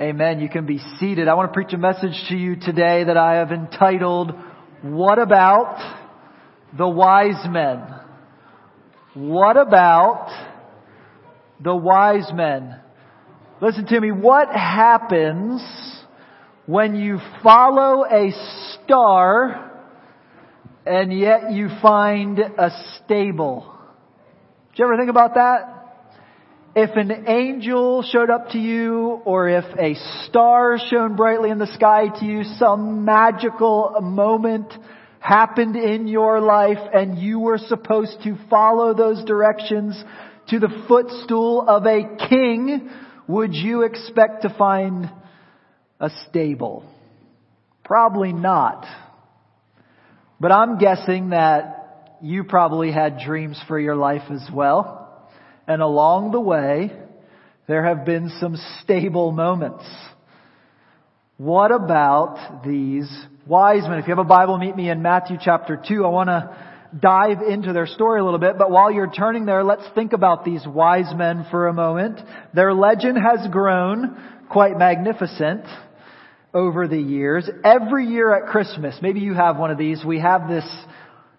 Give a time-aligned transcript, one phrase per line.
[0.00, 0.40] Amen.
[0.40, 1.26] You can be seated.
[1.26, 4.32] I want to preach a message to you today that I have entitled,
[4.82, 5.78] What About
[6.76, 7.82] the Wise Men?
[9.14, 10.28] What about
[11.58, 12.78] the wise men?
[13.62, 14.10] Listen to me.
[14.10, 15.62] What happens
[16.66, 18.32] when you follow a
[18.74, 19.72] star
[20.84, 23.74] and yet you find a stable?
[24.72, 25.75] Did you ever think about that?
[26.78, 29.94] If an angel showed up to you or if a
[30.26, 34.74] star shone brightly in the sky to you, some magical moment
[35.18, 39.98] happened in your life and you were supposed to follow those directions
[40.48, 42.90] to the footstool of a king,
[43.26, 45.10] would you expect to find
[45.98, 46.84] a stable?
[47.84, 48.84] Probably not.
[50.38, 55.05] But I'm guessing that you probably had dreams for your life as well.
[55.66, 56.92] And along the way,
[57.66, 59.84] there have been some stable moments.
[61.38, 63.10] What about these
[63.46, 63.98] wise men?
[63.98, 66.04] If you have a Bible, meet me in Matthew chapter 2.
[66.04, 66.56] I want to
[66.98, 70.44] dive into their story a little bit, but while you're turning there, let's think about
[70.44, 72.20] these wise men for a moment.
[72.54, 74.16] Their legend has grown
[74.48, 75.64] quite magnificent
[76.54, 77.48] over the years.
[77.64, 80.64] Every year at Christmas, maybe you have one of these, we have this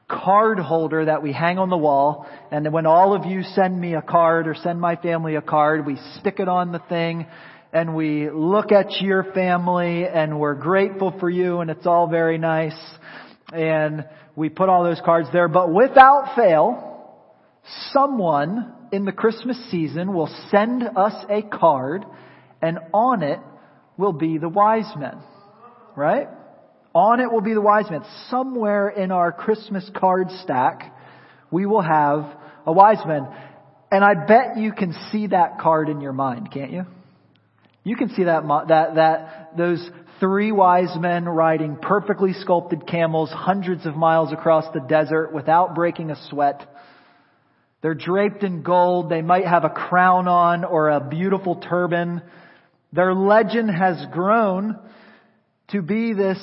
[0.09, 2.27] card holder that we hang on the wall.
[2.51, 5.85] And when all of you send me a card or send my family a card,
[5.85, 7.27] we stick it on the thing
[7.73, 12.37] and we look at your family and we're grateful for you and it's all very
[12.37, 12.77] nice.
[13.51, 15.47] And we put all those cards there.
[15.47, 17.13] But without fail,
[17.91, 22.05] someone in the Christmas season will send us a card
[22.61, 23.39] and on it
[23.97, 25.17] will be the wise men.
[25.95, 26.29] Right?
[26.97, 28.01] On it will be the wise men.
[28.31, 30.95] Somewhere in our Christmas card stack,
[31.51, 32.25] we will have
[32.65, 33.27] a wise man.
[33.91, 36.87] And I bet you can see that card in your mind, can't you?
[37.83, 39.87] You can see that, that, that, those
[40.19, 46.09] three wise men riding perfectly sculpted camels hundreds of miles across the desert without breaking
[46.09, 46.67] a sweat.
[47.83, 49.11] They're draped in gold.
[49.11, 52.23] They might have a crown on or a beautiful turban.
[52.91, 54.79] Their legend has grown
[55.67, 56.39] to be this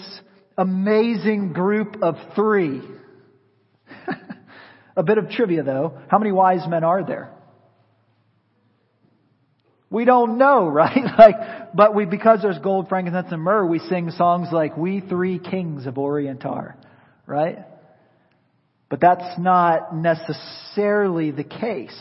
[0.57, 2.83] amazing group of three.
[4.97, 5.99] a bit of trivia though.
[6.09, 7.31] How many wise men are there?
[9.95, 11.05] We don't know, right?
[11.17, 11.37] like,
[11.75, 15.87] but we, because there's gold, frankincense, and myrrh, we sing songs like, We Three Kings
[15.87, 16.77] of Orient are,
[17.27, 17.59] right?
[18.89, 21.97] But that's not necessarily the case.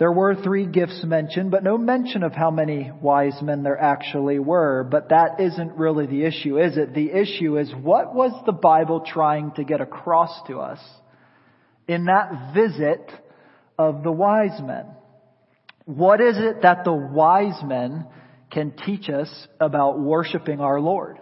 [0.00, 4.38] There were three gifts mentioned, but no mention of how many wise men there actually
[4.38, 4.82] were.
[4.82, 6.94] But that isn't really the issue, is it?
[6.94, 10.80] The issue is what was the Bible trying to get across to us
[11.86, 13.10] in that visit
[13.78, 14.86] of the wise men?
[15.84, 18.06] What is it that the wise men
[18.50, 19.28] can teach us
[19.60, 21.18] about worshiping our Lord?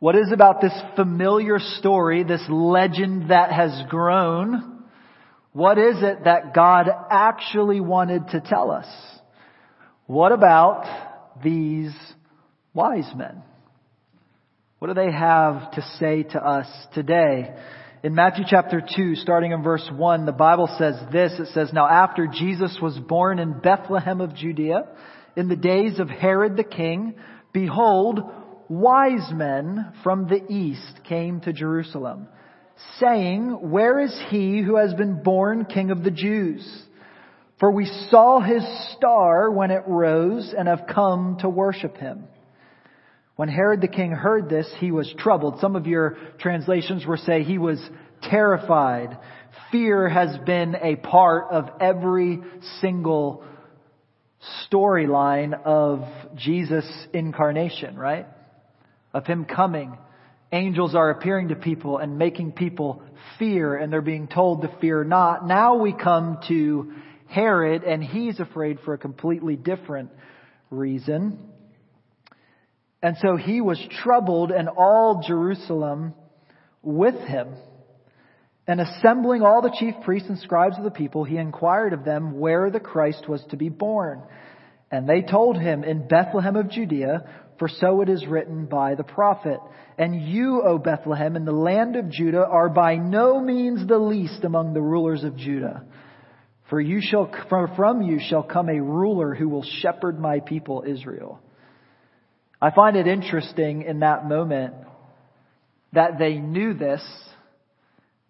[0.00, 4.73] What is about this familiar story, this legend that has grown?
[5.54, 8.88] What is it that God actually wanted to tell us?
[10.06, 10.84] What about
[11.44, 11.94] these
[12.74, 13.40] wise men?
[14.80, 17.54] What do they have to say to us today?
[18.02, 21.38] In Matthew chapter 2, starting in verse 1, the Bible says this.
[21.38, 24.88] It says, Now after Jesus was born in Bethlehem of Judea,
[25.36, 27.14] in the days of Herod the king,
[27.52, 28.18] behold,
[28.68, 32.26] wise men from the east came to Jerusalem
[32.98, 36.66] saying, Where is he who has been born King of the Jews?
[37.60, 38.64] For we saw his
[38.96, 42.24] star when it rose and have come to worship him.
[43.36, 45.60] When Herod the king heard this, he was troubled.
[45.60, 47.80] Some of your translations will say he was
[48.22, 49.18] terrified.
[49.72, 52.40] Fear has been a part of every
[52.80, 53.44] single
[54.70, 56.04] storyline of
[56.36, 58.26] Jesus' incarnation, right?
[59.12, 59.96] Of him coming
[60.54, 63.02] angels are appearing to people and making people
[63.38, 65.46] fear and they're being told to fear not.
[65.46, 66.92] Now we come to
[67.26, 70.10] Herod and he's afraid for a completely different
[70.70, 71.38] reason.
[73.02, 76.14] And so he was troubled and all Jerusalem
[76.82, 77.48] with him.
[78.66, 82.38] And assembling all the chief priests and scribes of the people, he inquired of them
[82.38, 84.22] where the Christ was to be born.
[84.94, 87.24] And they told him, In Bethlehem of Judea,
[87.58, 89.58] for so it is written by the prophet.
[89.98, 94.44] And you, O Bethlehem, in the land of Judah, are by no means the least
[94.44, 95.82] among the rulers of Judah.
[96.70, 101.40] For you shall, from you shall come a ruler who will shepherd my people Israel.
[102.62, 104.74] I find it interesting in that moment
[105.92, 107.02] that they knew this,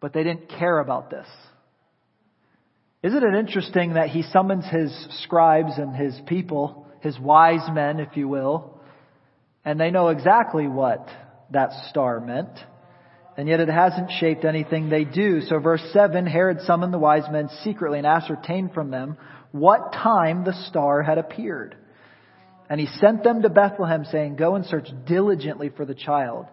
[0.01, 1.27] but they didn't care about this.
[3.05, 4.91] Isn't it interesting that he summons his
[5.23, 8.81] scribes and his people his wise men, if you will,
[9.62, 11.06] and they know exactly what
[11.51, 12.59] that star meant.
[13.37, 15.43] And yet it hasn't shaped anything they do.
[15.43, 19.19] So verse 7, Herod summoned the wise men secretly and ascertained from them
[19.53, 21.77] what time the star had appeared.
[22.71, 26.47] And he sent them to Bethlehem saying, Go and search diligently for the child.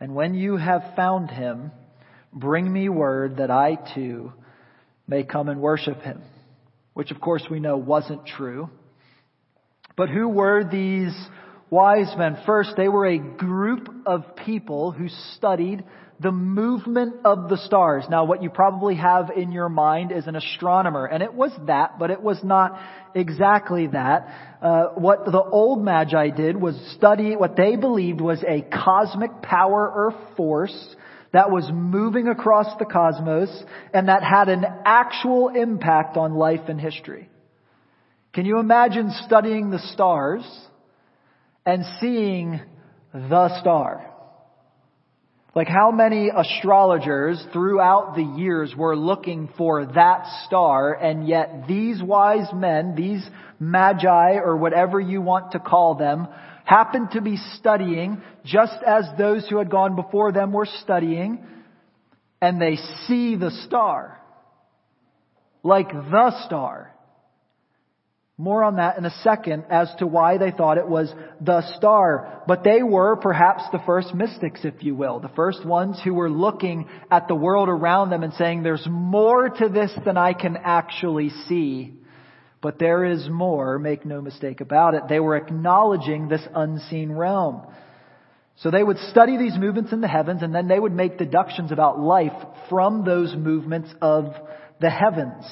[0.00, 1.72] And when you have found him,
[2.32, 4.32] bring me word that I too
[5.06, 6.22] may come and worship him.
[6.94, 8.70] Which of course we know wasn't true.
[9.96, 11.14] But who were these
[11.70, 12.38] wise men?
[12.46, 15.84] First, they were a group of people who studied
[16.20, 18.04] the movement of the stars.
[18.08, 21.98] Now, what you probably have in your mind is an astronomer, and it was that,
[21.98, 22.78] but it was not
[23.14, 24.56] exactly that.
[24.62, 29.90] Uh, what the old Magi did was study what they believed was a cosmic power
[29.90, 30.96] or force
[31.34, 33.50] that was moving across the cosmos
[33.92, 37.28] and that had an actual impact on life and history.
[38.32, 40.44] Can you imagine studying the stars
[41.66, 42.60] and seeing
[43.12, 44.08] the star?
[45.56, 52.00] Like how many astrologers throughout the years were looking for that star and yet these
[52.00, 53.28] wise men, these
[53.58, 56.28] magi or whatever you want to call them,
[56.64, 61.46] happened to be studying just as those who had gone before them were studying
[62.40, 62.76] and they
[63.06, 64.20] see the star.
[65.62, 66.94] Like the star.
[68.36, 72.42] More on that in a second as to why they thought it was the star.
[72.48, 75.20] But they were perhaps the first mystics, if you will.
[75.20, 79.48] The first ones who were looking at the world around them and saying, there's more
[79.48, 81.94] to this than I can actually see.
[82.64, 85.02] But there is more, make no mistake about it.
[85.06, 87.60] They were acknowledging this unseen realm.
[88.56, 91.72] So they would study these movements in the heavens and then they would make deductions
[91.72, 92.32] about life
[92.70, 94.32] from those movements of
[94.80, 95.44] the heavens.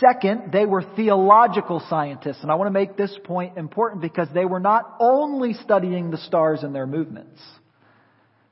[0.00, 2.40] Second, they were theological scientists.
[2.42, 6.18] And I want to make this point important because they were not only studying the
[6.18, 7.40] stars and their movements.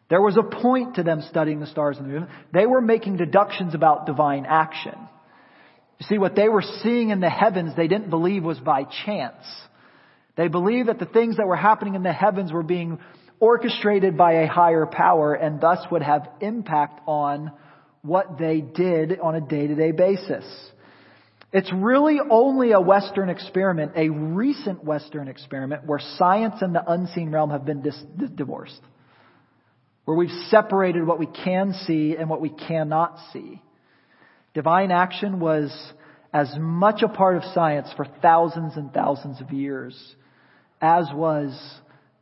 [0.09, 2.33] There was a point to them studying the stars and the movement.
[2.55, 4.97] They were making deductions about divine action.
[5.99, 9.45] You see, what they were seeing in the heavens, they didn't believe was by chance.
[10.37, 12.99] They believed that the things that were happening in the heavens were being
[13.41, 17.53] orchestrated by a higher power and thus would have impact on
[18.03, 20.45] what they did on a day-to-day basis.
[21.53, 27.33] It's really only a Western experiment, a recent Western experiment, where science and the unseen
[27.33, 28.05] realm have been dis-
[28.35, 28.81] divorced.
[30.05, 33.63] Where we've separated what we can see and what we cannot see.
[34.59, 35.73] Divine action was
[36.33, 39.97] as much a part of science for thousands and thousands of years
[40.81, 41.57] as was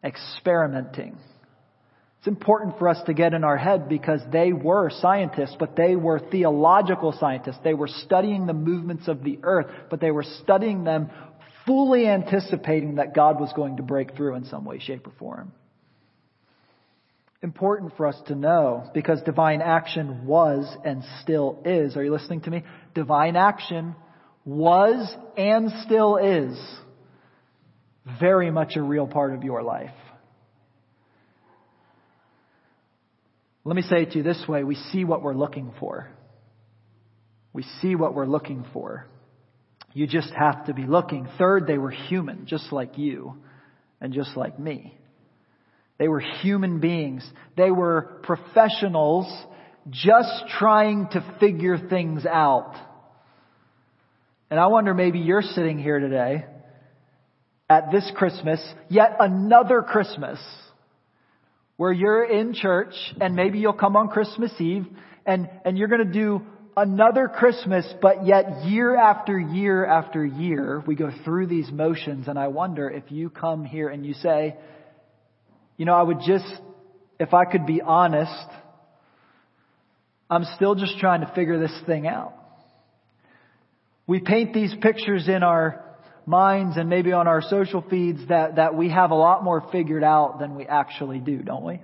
[0.04, 1.16] experimenting.
[2.18, 5.96] It's important for us to get in our head because they were scientists, but they
[5.96, 7.60] were theological scientists.
[7.64, 11.08] They were studying the movements of the earth, but they were studying them
[11.64, 15.52] fully anticipating that God was going to break through in some way, shape, or form.
[17.42, 21.96] Important for us to know because divine action was and still is.
[21.96, 22.64] Are you listening to me?
[22.94, 23.94] Divine action
[24.44, 26.58] was and still is
[28.20, 29.90] very much a real part of your life.
[33.64, 36.08] Let me say it to you this way we see what we're looking for.
[37.52, 39.06] We see what we're looking for.
[39.92, 41.26] You just have to be looking.
[41.38, 43.38] Third, they were human, just like you
[44.00, 44.96] and just like me.
[45.98, 47.28] They were human beings.
[47.56, 49.26] They were professionals
[49.88, 52.74] just trying to figure things out.
[54.50, 56.44] And I wonder maybe you're sitting here today
[57.68, 60.38] at this Christmas, yet another Christmas
[61.76, 64.86] where you're in church and maybe you'll come on Christmas Eve
[65.24, 66.42] and, and you're going to do
[66.76, 72.38] another Christmas, but yet year after year after year, we go through these motions and
[72.38, 74.56] I wonder if you come here and you say,
[75.76, 76.46] you know, I would just,
[77.20, 78.48] if I could be honest,
[80.28, 82.34] I'm still just trying to figure this thing out.
[84.06, 85.84] We paint these pictures in our
[86.26, 90.02] minds and maybe on our social feeds that, that we have a lot more figured
[90.02, 91.80] out than we actually do, don't we?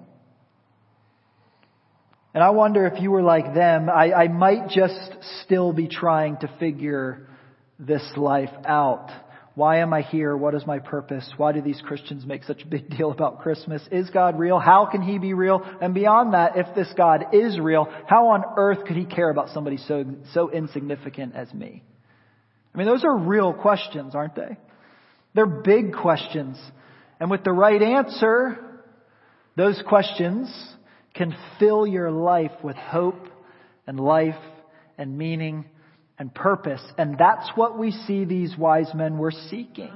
[2.34, 6.38] And I wonder if you were like them, I, I might just still be trying
[6.38, 7.28] to figure
[7.78, 9.10] this life out.
[9.54, 10.34] Why am I here?
[10.34, 11.30] What is my purpose?
[11.36, 13.82] Why do these Christians make such a big deal about Christmas?
[13.90, 14.58] Is God real?
[14.58, 15.62] How can He be real?
[15.80, 19.50] And beyond that, if this God is real, how on earth could He care about
[19.50, 21.82] somebody so, so insignificant as me?
[22.74, 24.56] I mean, those are real questions, aren't they?
[25.34, 26.58] They're big questions.
[27.20, 28.58] And with the right answer,
[29.56, 30.50] those questions
[31.14, 33.28] can fill your life with hope
[33.86, 34.34] and life
[34.96, 35.66] and meaning
[36.22, 36.80] and purpose.
[36.96, 39.90] And that's what we see these wise men were seeking.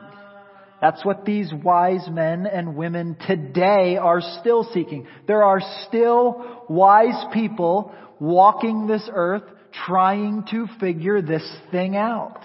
[0.80, 5.06] That's what these wise men and women today are still seeking.
[5.28, 9.44] There are still wise people walking this earth
[9.86, 12.40] trying to figure this thing out.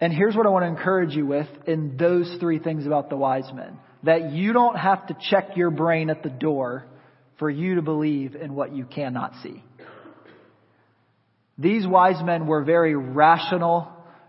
[0.00, 3.16] And here's what I want to encourage you with in those three things about the
[3.16, 3.78] wise men.
[4.04, 6.86] That you don't have to check your brain at the door
[7.40, 9.64] for you to believe in what you cannot see.
[11.58, 13.88] These wise men were very rational,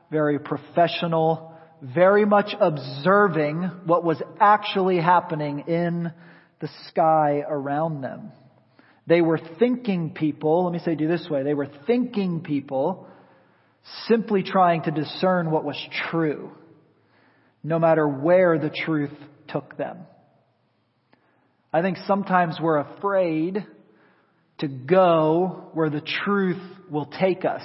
[0.09, 6.11] very professional, very much observing what was actually happening in
[6.59, 8.31] the sky around them.
[9.05, 13.07] They were thinking people, let me say do this way, they were thinking people
[14.07, 15.77] simply trying to discern what was
[16.09, 16.51] true,
[17.63, 19.13] no matter where the truth
[19.47, 19.99] took them.
[21.71, 23.65] I think sometimes we're afraid
[24.59, 27.63] to go where the truth will take us.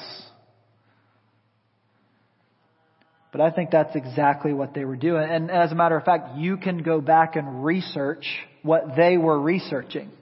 [3.32, 5.28] But I think that's exactly what they were doing.
[5.28, 8.24] And as a matter of fact, you can go back and research
[8.62, 10.12] what they were researching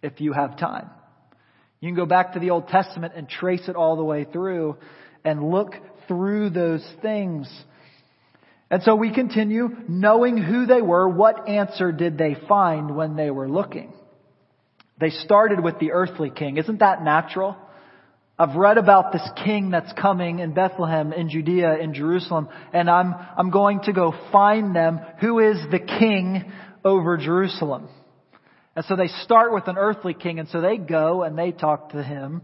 [0.00, 0.88] if you have time.
[1.80, 4.76] You can go back to the Old Testament and trace it all the way through
[5.24, 5.74] and look
[6.06, 7.52] through those things.
[8.70, 13.32] And so we continue knowing who they were, what answer did they find when they
[13.32, 13.92] were looking?
[14.98, 16.58] They started with the earthly king.
[16.58, 17.56] Isn't that natural?
[18.38, 23.14] I've read about this king that's coming in Bethlehem, in Judea, in Jerusalem, and I'm,
[23.36, 25.00] I'm going to go find them.
[25.20, 26.50] Who is the king
[26.84, 27.88] over Jerusalem?
[28.74, 31.90] And so they start with an earthly king, and so they go and they talk
[31.90, 32.42] to him.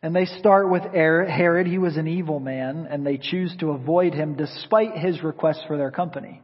[0.00, 1.66] And they start with Herod.
[1.66, 5.76] He was an evil man, and they choose to avoid him despite his request for
[5.76, 6.40] their company.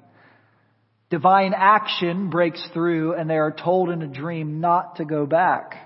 [1.14, 5.76] Divine action breaks through, and they are told in a dream not to go back.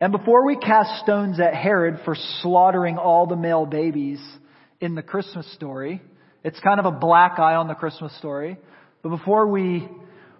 [0.00, 4.18] And before we cast stones at Herod for slaughtering all the male babies
[4.80, 6.02] in the Christmas story,
[6.42, 8.58] it's kind of a black eye on the Christmas story.
[9.04, 9.88] But before we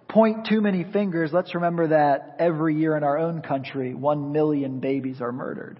[0.09, 4.81] point too many fingers, let's remember that every year in our own country, one million
[4.81, 5.79] babies are murdered.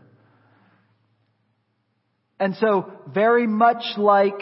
[2.40, 4.40] And so, very much like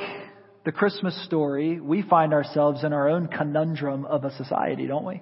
[0.65, 5.21] the Christmas story, we find ourselves in our own conundrum of a society, don't we?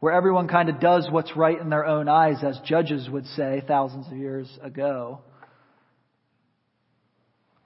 [0.00, 3.62] Where everyone kind of does what's right in their own eyes, as judges would say
[3.66, 5.20] thousands of years ago.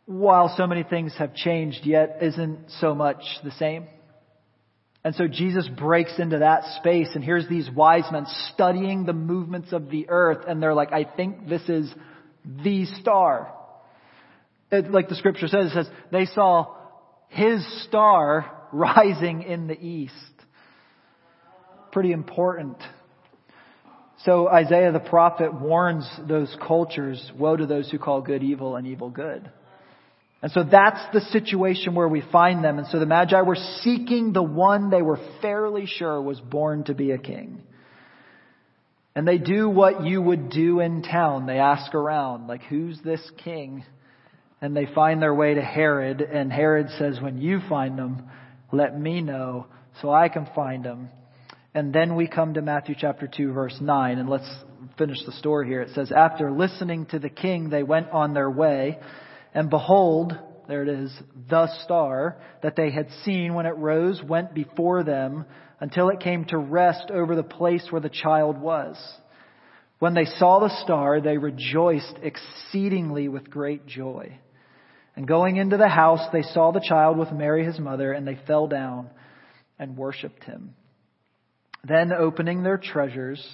[0.06, 3.86] While so many things have changed, yet isn't so much the same.
[5.04, 9.72] And so Jesus breaks into that space and here's these wise men studying the movements
[9.72, 11.92] of the earth and they're like, I think this is
[12.44, 13.52] the star.
[14.72, 16.74] It, like the scripture says, it says, they saw
[17.28, 20.14] his star rising in the east.
[21.92, 22.78] Pretty important.
[24.24, 28.86] So Isaiah the prophet warns those cultures, woe to those who call good evil and
[28.86, 29.50] evil good.
[30.40, 32.78] And so that's the situation where we find them.
[32.78, 36.94] And so the Magi were seeking the one they were fairly sure was born to
[36.94, 37.62] be a king.
[39.14, 41.46] And they do what you would do in town.
[41.46, 43.84] They ask around, like, who's this king?
[44.62, 48.30] And they find their way to Herod, and Herod says, when you find them,
[48.70, 49.66] let me know
[50.00, 51.10] so I can find them.
[51.74, 54.48] And then we come to Matthew chapter 2 verse 9, and let's
[54.96, 55.82] finish the story here.
[55.82, 59.00] It says, after listening to the king, they went on their way.
[59.52, 60.32] And behold,
[60.68, 61.12] there it is,
[61.50, 65.44] the star that they had seen when it rose went before them
[65.80, 68.96] until it came to rest over the place where the child was.
[69.98, 74.38] When they saw the star, they rejoiced exceedingly with great joy.
[75.14, 78.38] And going into the house, they saw the child with Mary his mother, and they
[78.46, 79.10] fell down
[79.78, 80.74] and worshipped him.
[81.84, 83.44] Then opening their treasures,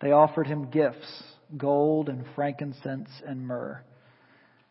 [0.00, 1.22] they offered him gifts,
[1.56, 3.82] gold and frankincense and myrrh.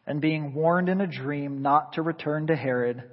[0.05, 3.03] And being warned in a dream not to return to Herod,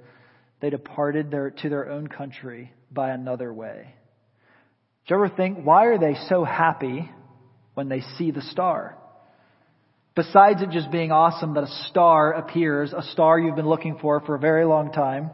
[0.59, 3.93] they departed their, to their own country by another way.
[5.07, 7.09] Do you ever think, why are they so happy
[7.75, 8.97] when they see the star?
[10.17, 14.19] Besides it just being awesome that a star appears, a star you've been looking for
[14.21, 15.29] for a very long time,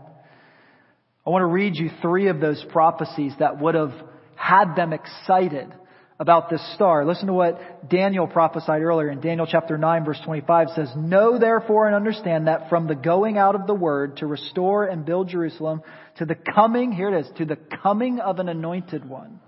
[1.25, 3.93] I want to read you three of those prophecies that would have
[4.35, 5.73] had them excited
[6.19, 7.05] about this star.
[7.05, 11.87] Listen to what Daniel prophesied earlier in Daniel chapter 9 verse 25 says, Know therefore
[11.87, 15.81] and understand that from the going out of the word to restore and build Jerusalem
[16.17, 19.39] to the coming, here it is, to the coming of an anointed one,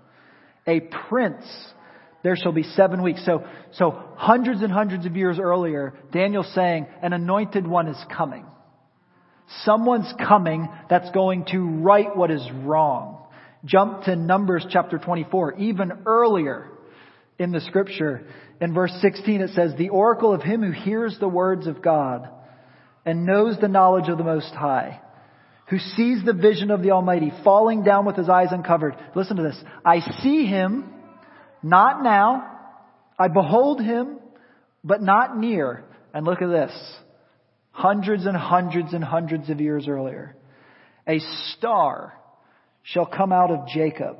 [0.66, 1.44] a prince,
[2.26, 3.24] there shall be seven weeks.
[3.24, 8.44] So, so hundreds and hundreds of years earlier, Daniel's saying an anointed one is coming.
[9.62, 13.22] Someone's coming that's going to right what is wrong.
[13.64, 16.68] Jump to Numbers chapter 24, even earlier
[17.38, 18.26] in the scripture.
[18.60, 22.28] In verse 16 it says, The oracle of him who hears the words of God
[23.04, 25.00] and knows the knowledge of the Most High.
[25.68, 28.96] who sees the vision of the Almighty falling down with his eyes uncovered.
[29.14, 29.60] Listen to this.
[29.84, 30.92] I see him,
[31.62, 32.52] not now.
[33.18, 34.18] I behold him,
[34.84, 35.84] but not near.
[36.12, 36.72] And look at this.
[37.70, 40.36] Hundreds and hundreds and hundreds of years earlier.
[41.06, 41.18] A
[41.56, 42.14] star
[42.82, 44.16] shall come out of Jacob,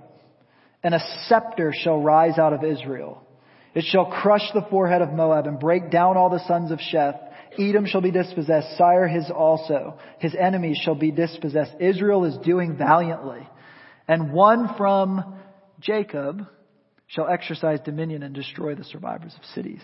[0.82, 3.26] and a scepter shall rise out of Israel.
[3.74, 7.18] It shall crush the forehead of Moab and break down all the sons of Sheth.
[7.58, 9.98] Edom shall be dispossessed, Seir his also.
[10.18, 11.72] His enemies shall be dispossessed.
[11.80, 13.46] Israel is doing valiantly.
[14.08, 15.38] And one from
[15.80, 16.46] Jacob
[17.06, 19.82] shall exercise dominion and destroy the survivors of cities.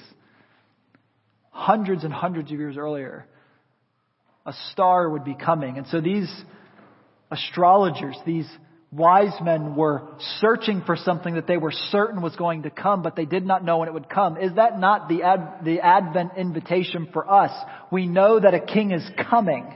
[1.51, 3.27] Hundreds and hundreds of years earlier,
[4.45, 5.79] a star would be coming.
[5.79, 6.33] And so these
[7.31, 8.49] astrologers, these
[8.91, 10.03] wise men were
[10.41, 13.65] searching for something that they were certain was going to come, but they did not
[13.65, 14.37] know when it would come.
[14.37, 17.53] Is that not the, ad, the Advent invitation for us?
[17.91, 19.75] We know that a king is coming.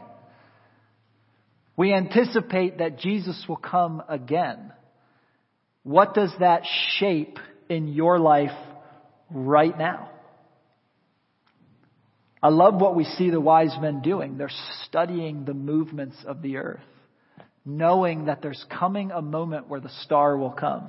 [1.77, 4.73] We anticipate that Jesus will come again.
[5.87, 6.63] What does that
[6.99, 7.39] shape
[7.69, 8.51] in your life
[9.31, 10.11] right now?
[12.43, 14.37] I love what we see the wise men doing.
[14.37, 14.51] They're
[14.85, 16.81] studying the movements of the earth
[17.65, 20.89] knowing that there's coming a moment where the star will come.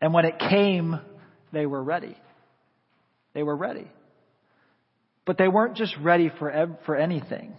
[0.00, 0.98] And when it came,
[1.52, 2.16] they were ready.
[3.34, 3.88] They were ready.
[5.26, 7.54] But they weren't just ready for, for anything.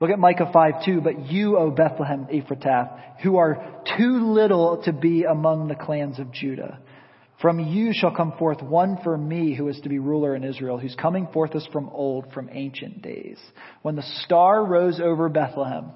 [0.00, 1.00] Look at Micah 5 2.
[1.00, 6.32] But you, O Bethlehem Ephratah, who are too little to be among the clans of
[6.32, 6.78] Judah.
[7.40, 10.78] From you shall come forth one for me who is to be ruler in Israel,
[10.78, 13.38] whose coming forth is from old, from ancient days.
[13.82, 15.92] When the star rose over Bethlehem,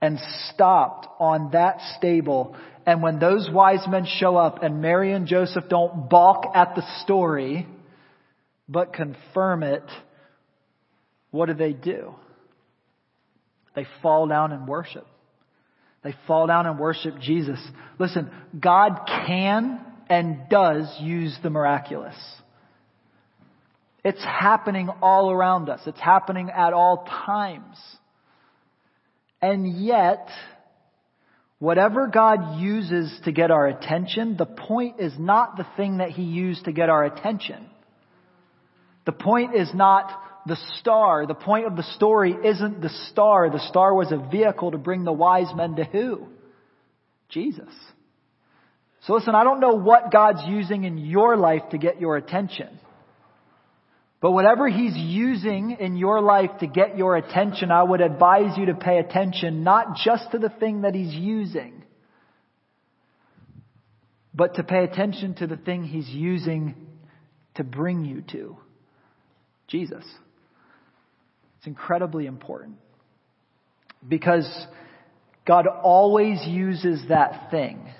[0.00, 0.18] and
[0.50, 2.54] stopped on that stable.
[2.84, 6.84] And when those wise men show up and Mary and Joseph don't balk at the
[7.02, 7.66] story,
[8.68, 9.84] but confirm it,
[11.30, 12.14] what do they do?
[13.76, 15.06] They fall down and worship.
[16.02, 17.60] They fall down and worship Jesus.
[17.98, 22.16] Listen, God can and does use the miraculous.
[24.04, 25.80] It's happening all around us.
[25.86, 27.76] It's happening at all times.
[29.42, 30.28] And yet,
[31.58, 36.22] whatever God uses to get our attention, the point is not the thing that He
[36.22, 37.66] used to get our attention.
[39.04, 40.10] The point is not
[40.46, 41.26] the star.
[41.26, 43.50] The point of the story isn't the star.
[43.50, 46.26] The star was a vehicle to bring the wise men to who?
[47.28, 47.72] Jesus.
[49.02, 52.80] So listen, I don't know what God's using in your life to get your attention.
[54.20, 58.66] But whatever He's using in your life to get your attention, I would advise you
[58.66, 61.84] to pay attention not just to the thing that He's using,
[64.34, 66.74] but to pay attention to the thing He's using
[67.56, 68.56] to bring you to
[69.68, 70.04] Jesus.
[71.66, 72.76] It's incredibly important
[74.08, 74.48] because
[75.44, 77.92] God always uses that thing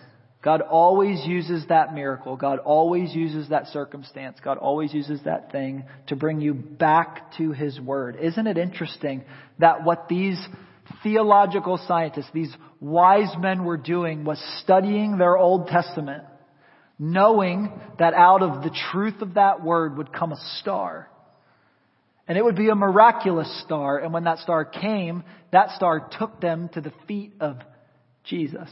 [0.47, 2.37] God always uses that miracle.
[2.37, 4.39] God always uses that circumstance.
[4.45, 8.17] God always uses that thing to bring you back to His Word.
[8.23, 9.25] Isn't it interesting
[9.59, 10.41] that what these
[11.03, 16.23] theological scientists, these wise men were doing was studying their Old Testament,
[16.97, 21.11] knowing that out of the truth of that Word would come a star.
[22.29, 23.99] And it would be a miraculous star.
[23.99, 27.59] And when that star came, that star took them to the feet of
[28.25, 28.71] Jesus.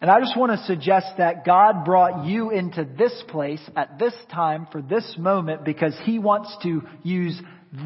[0.00, 4.14] And I just want to suggest that God brought you into this place at this
[4.32, 7.40] time for this moment because He wants to use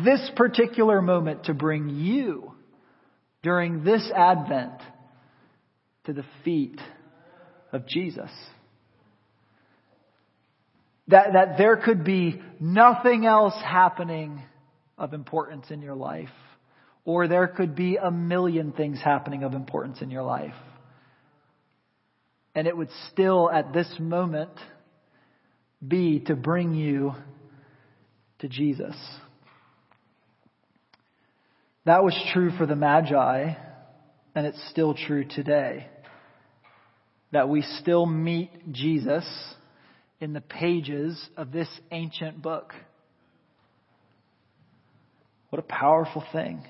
[0.05, 2.53] this particular moment to bring you
[3.43, 4.81] during this Advent
[6.07, 6.81] to the feet
[7.73, 8.31] of Jesus.
[11.09, 14.43] That, that there could be nothing else happening
[14.97, 16.29] of importance in your life,
[17.05, 20.55] or there could be a million things happening of importance in your life
[22.59, 24.51] and it would still at this moment
[25.87, 27.15] be to bring you
[28.41, 28.97] to Jesus.
[31.85, 33.53] That was true for the Magi,
[34.35, 35.87] and it's still true today.
[37.31, 39.25] That we still meet Jesus
[40.21, 42.75] in the pages of this ancient book.
[45.51, 46.63] What a powerful thing.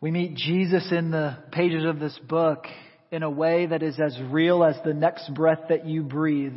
[0.00, 2.66] We meet Jesus in the pages of this book
[3.10, 6.56] in a way that is as real as the next breath that you breathe.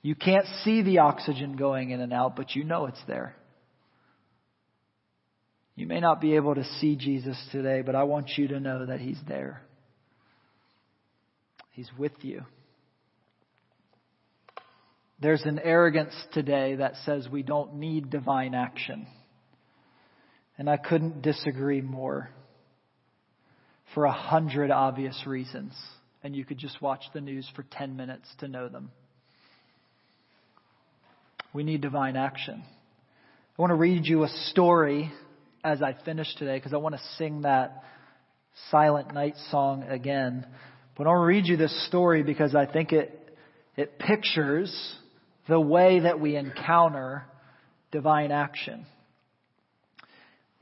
[0.00, 3.34] You can't see the oxygen going in and out, but you know it's there.
[5.74, 8.86] You may not be able to see Jesus today, but I want you to know
[8.86, 9.62] that He's there.
[11.72, 12.42] He's with you.
[15.22, 19.06] There's an arrogance today that says we don't need divine action.
[20.58, 22.28] And I couldn't disagree more
[23.94, 25.74] for a hundred obvious reasons.
[26.24, 28.90] And you could just watch the news for 10 minutes to know them.
[31.52, 32.64] We need divine action.
[33.56, 35.12] I want to read you a story
[35.62, 37.84] as I finish today because I want to sing that
[38.72, 40.48] Silent Night song again.
[40.96, 43.36] But I want to read you this story because I think it,
[43.76, 44.98] it pictures
[45.52, 47.26] the way that we encounter
[47.90, 48.86] divine action.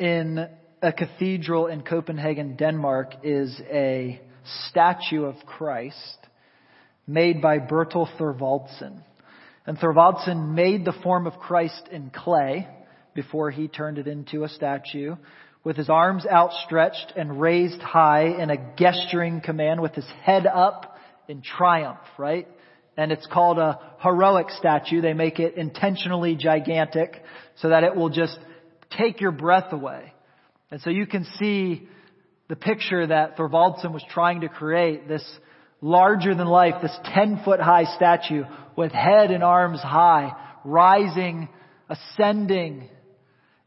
[0.00, 0.48] In
[0.82, 4.20] a cathedral in Copenhagen, Denmark is a
[4.68, 6.18] statue of Christ
[7.06, 9.04] made by Bertel Thorvaldsen.
[9.64, 12.66] And Thorvaldsen made the form of Christ in clay
[13.14, 15.14] before he turned it into a statue
[15.62, 20.96] with his arms outstretched and raised high in a gesturing command with his head up
[21.28, 22.48] in triumph, right?
[22.96, 25.00] And it's called a heroic statue.
[25.00, 27.22] They make it intentionally gigantic
[27.56, 28.38] so that it will just
[28.96, 30.12] take your breath away.
[30.70, 31.88] And so you can see
[32.48, 35.24] the picture that Thorvaldsen was trying to create, this
[35.80, 38.44] larger than life, this 10 foot high statue
[38.76, 40.32] with head and arms high,
[40.64, 41.48] rising,
[41.88, 42.88] ascending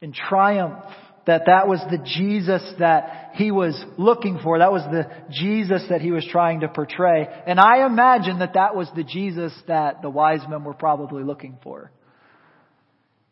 [0.02, 0.84] in triumph.
[1.26, 4.60] That that was the Jesus that he was looking for.
[4.60, 7.28] That was the Jesus that he was trying to portray.
[7.48, 11.58] And I imagine that that was the Jesus that the wise men were probably looking
[11.64, 11.92] for.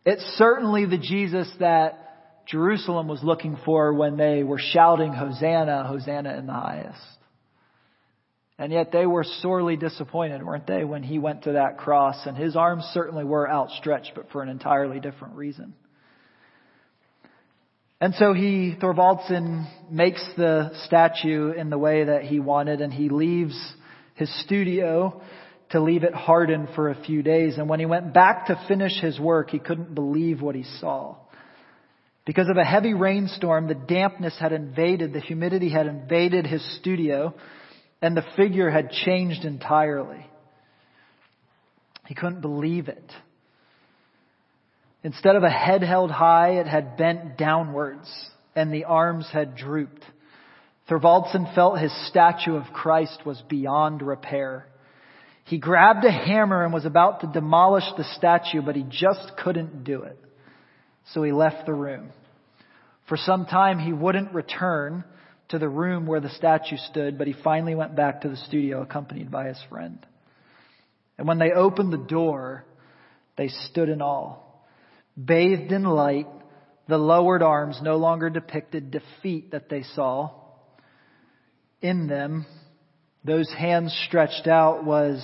[0.06, 6.38] It's certainly the Jesus that Jerusalem was looking for when they were shouting, Hosanna, Hosanna
[6.38, 7.00] in the highest.
[8.58, 12.26] And yet they were sorely disappointed, weren't they, when he went to that cross?
[12.26, 15.74] And his arms certainly were outstretched, but for an entirely different reason.
[18.02, 23.10] And so he, Thorvaldsen, makes the statue in the way that he wanted, and he
[23.10, 23.56] leaves
[24.16, 25.22] his studio
[25.70, 27.60] to leave it hardened for a few days.
[27.60, 31.16] And when he went back to finish his work, he couldn't believe what he saw.
[32.26, 37.36] Because of a heavy rainstorm, the dampness had invaded, the humidity had invaded his studio,
[38.02, 40.26] and the figure had changed entirely.
[42.08, 43.12] He couldn't believe it.
[45.04, 48.10] Instead of a head held high, it had bent downwards,
[48.56, 50.04] and the arms had drooped.
[50.88, 54.68] Thorvaldsen felt his statue of Christ was beyond repair.
[55.46, 59.84] He grabbed a hammer and was about to demolish the statue, but he just couldn't
[59.84, 60.20] do it.
[61.14, 62.10] So he left the room.
[63.08, 65.04] For some time he wouldn't return
[65.50, 68.82] to the room where the statue stood, but he finally went back to the studio
[68.82, 70.06] accompanied by his friend.
[71.18, 72.66] And when they opened the door,
[73.38, 74.38] they stood in awe.
[75.18, 76.28] Bathed in light,
[76.88, 80.32] the lowered arms no longer depicted defeat that they saw.
[81.82, 82.46] In them,
[83.24, 85.22] those hands stretched out was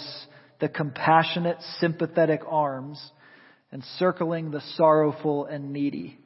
[0.60, 3.12] the compassionate, sympathetic arms
[3.72, 6.20] encircling the sorrowful and needy.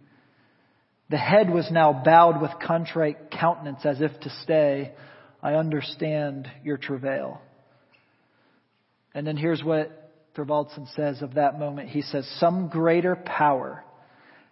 [1.09, 4.93] The head was now bowed with contrite countenance as if to say,
[5.41, 7.41] I understand your travail.
[9.13, 10.00] And then here's what
[10.35, 11.89] Thorvaldsen says of that moment.
[11.89, 13.83] He says, Some greater power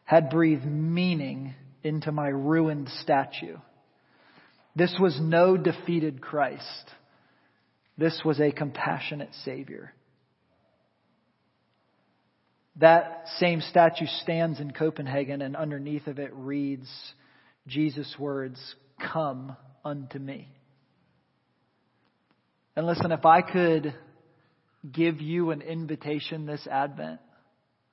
[0.03, 3.57] had breathed meaning into my ruined statue.
[4.75, 6.91] This was no defeated Christ.
[7.97, 9.93] This was a compassionate Savior.
[12.77, 16.87] That same statue stands in Copenhagen, and underneath of it reads
[17.67, 18.57] Jesus' words,
[19.11, 20.47] Come unto me.
[22.75, 23.93] And listen, if I could
[24.89, 27.19] give you an invitation this Advent,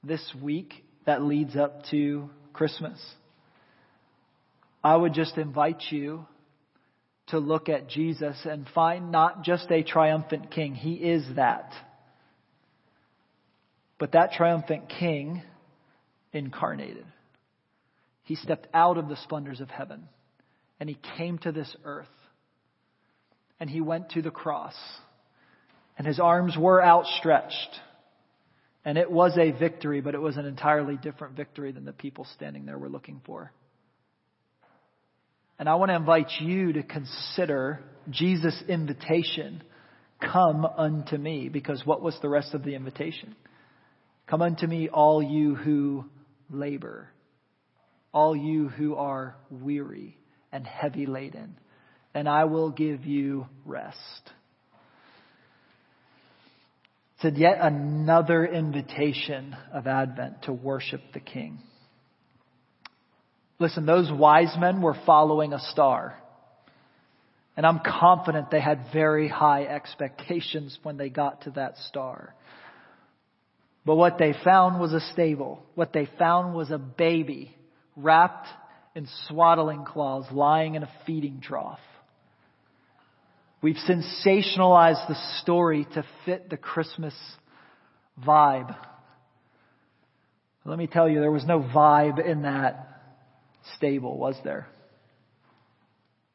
[0.04, 2.98] this week that leads up to Christmas,
[4.82, 6.26] I would just invite you
[7.28, 11.72] to look at Jesus and find not just a triumphant king, he is that.
[13.98, 15.42] But that triumphant king
[16.32, 17.06] incarnated.
[18.22, 20.08] He stepped out of the splendors of heaven
[20.78, 22.06] and he came to this earth
[23.58, 24.74] and he went to the cross
[25.96, 27.80] and his arms were outstretched.
[28.84, 32.26] And it was a victory, but it was an entirely different victory than the people
[32.34, 33.52] standing there were looking for.
[35.58, 37.80] And I want to invite you to consider
[38.10, 39.62] Jesus' invitation,
[40.20, 43.34] come unto me, because what was the rest of the invitation?
[44.26, 46.04] Come unto me, all you who
[46.50, 47.08] labor,
[48.12, 50.18] all you who are weary
[50.52, 51.58] and heavy laden,
[52.14, 54.30] and I will give you rest.
[57.22, 61.58] It's yet another invitation of Advent to worship the King.
[63.58, 66.16] Listen, those wise men were following a star.
[67.56, 72.34] And I'm confident they had very high expectations when they got to that star.
[73.86, 75.62] But what they found was a stable.
[75.74, 77.56] What they found was a baby
[77.96, 78.46] wrapped
[78.94, 81.78] in swaddling cloths, lying in a feeding trough.
[83.66, 87.14] We've sensationalized the story to fit the Christmas
[88.24, 88.72] vibe.
[90.64, 92.86] Let me tell you, there was no vibe in that
[93.74, 94.68] stable, was there?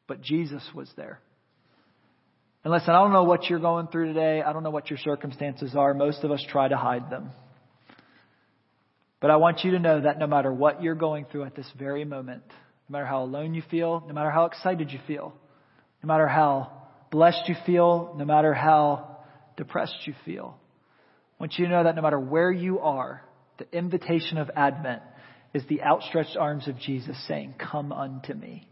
[0.06, 1.20] But Jesus was there.
[2.64, 4.42] And listen, I don't know what you're going through today.
[4.42, 5.94] I don't know what your circumstances are.
[5.94, 7.30] Most of us try to hide them.
[9.22, 11.70] But I want you to know that no matter what you're going through at this
[11.78, 12.42] very moment,
[12.90, 15.32] no matter how alone you feel, no matter how excited you feel,
[16.02, 16.81] no matter how
[17.12, 19.18] blessed you feel, no matter how
[19.56, 20.58] depressed you feel,
[21.38, 23.22] I want you to know that no matter where you are,
[23.58, 25.02] the invitation of Advent
[25.54, 28.66] is the outstretched arms of Jesus saying, Come unto me,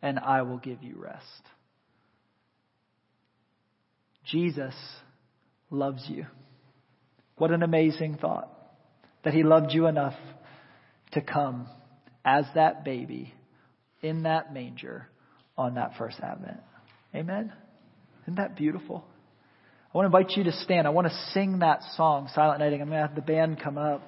[0.00, 1.42] and I will give you rest.
[4.24, 4.74] Jesus
[5.70, 6.26] loves you.
[7.36, 8.48] What an amazing thought
[9.24, 10.14] that he loved you enough
[11.12, 11.66] to come
[12.24, 13.34] as that baby
[14.02, 15.08] in that manger
[15.58, 16.60] on that first advent.
[17.16, 17.52] Amen?
[18.24, 19.04] Isn't that beautiful?
[19.94, 20.86] I want to invite you to stand.
[20.86, 22.82] I want to sing that song, Silent Nighting.
[22.82, 24.02] I'm going to have the band come up.